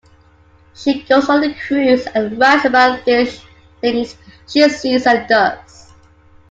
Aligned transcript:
She 0.73 1.03
goes 1.03 1.29
on 1.29 1.43
a 1.43 1.53
cruise 1.53 2.07
and 2.07 2.39
writes 2.39 2.65
about 2.65 3.05
the 3.05 3.31
things 3.81 4.15
she 4.47 4.67
sees 4.67 5.05
and 5.05 5.29
does. 5.29 5.93